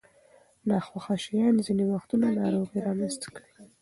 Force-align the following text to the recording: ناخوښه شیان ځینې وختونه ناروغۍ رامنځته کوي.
ناخوښه 0.67 1.15
شیان 1.23 1.55
ځینې 1.65 1.83
وختونه 1.93 2.25
ناروغۍ 2.39 2.77
رامنځته 2.87 3.27
کوي. 3.35 3.53